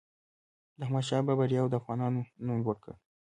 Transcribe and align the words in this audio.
د 0.77 0.79
احمدشاه 0.85 1.25
بابا 1.27 1.35
بریاوو 1.39 1.71
د 1.71 1.75
افغانانو 1.81 2.19
نوم 2.45 2.57
لوړ 2.65 2.77
کړ. 2.83 2.93